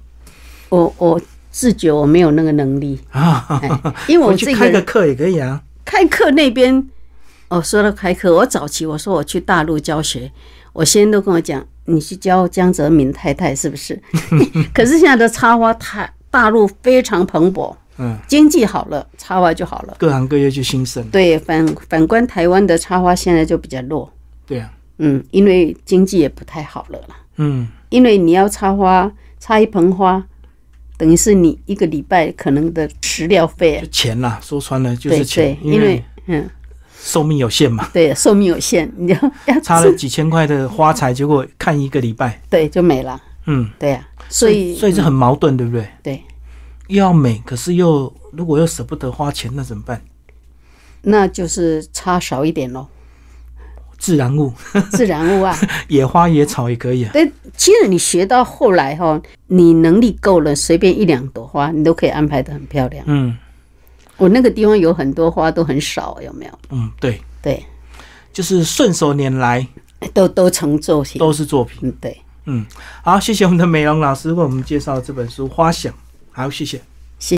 [0.69, 1.21] 我我
[1.51, 3.47] 自觉我没有那个能力，啊？
[3.63, 5.63] 哎，因为我回去这个开个课也可以啊。
[5.85, 6.89] 开课那边，
[7.49, 10.31] 哦，说到开课，我早期我说我去大陆教学，
[10.73, 14.01] 我先生都跟我讲，你去教江泽民太太是不是？
[14.75, 19.97] 可是现在的插花太大陆非常蓬勃，嗯，经济好了，插花就好了。
[19.99, 21.03] 各行各业就兴盛。
[21.11, 24.13] 对，反反观台湾的插花现在就比较弱，
[24.47, 27.17] 对啊，嗯，因为经济也不太好了啦。
[27.37, 30.23] 嗯，因为你要插花，插一盆花，
[30.97, 33.87] 等于是你一个礼拜可能的食料费啊就。
[33.89, 36.49] 钱啦，说穿了就是钱对，，因为嗯，
[36.99, 37.89] 寿命有限嘛。
[37.93, 43.23] 对寿命有限，你要 要插了几千块的花材，结果看一个礼拜，对就没了。
[43.47, 45.89] 嗯，对呀、所以所以这很矛盾，对不对？
[46.03, 46.21] 对，又
[46.89, 50.01] 要美，可是又如果又舍不得花钱，那怎么办？
[51.03, 52.89] 那就是插少一点咯，
[53.99, 54.53] 自然物，
[54.91, 55.57] 自然物啊。
[55.89, 57.11] 野花野草也可以啊。
[57.13, 63.05] 对，其实你学到后来哈，你能力够了，随便一两朵花你都可以安排的很漂亮。
[63.07, 63.37] 嗯
[64.19, 66.53] 我那个地方有很多花都很少，有没有？
[66.71, 67.63] 嗯，对，对，
[68.33, 69.67] 就是顺手拈来
[70.15, 71.21] 都都成作品。
[71.21, 71.81] 都是作品。
[71.83, 72.17] 嗯，对。
[72.47, 72.65] 嗯，
[73.03, 75.93] 好，谢谢我们的美容老师为我们介绍这本书《花想》，
[76.37, 76.96] 好，谢谢。